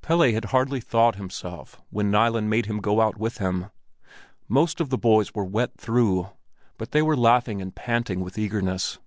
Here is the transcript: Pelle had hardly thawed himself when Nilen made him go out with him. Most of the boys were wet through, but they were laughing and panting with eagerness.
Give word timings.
Pelle 0.00 0.32
had 0.32 0.46
hardly 0.46 0.80
thawed 0.80 1.16
himself 1.16 1.82
when 1.90 2.10
Nilen 2.10 2.48
made 2.48 2.64
him 2.64 2.80
go 2.80 3.02
out 3.02 3.18
with 3.18 3.36
him. 3.36 3.66
Most 4.48 4.80
of 4.80 4.88
the 4.88 4.96
boys 4.96 5.34
were 5.34 5.44
wet 5.44 5.72
through, 5.76 6.30
but 6.78 6.92
they 6.92 7.02
were 7.02 7.14
laughing 7.14 7.60
and 7.60 7.74
panting 7.76 8.20
with 8.20 8.38
eagerness. 8.38 8.98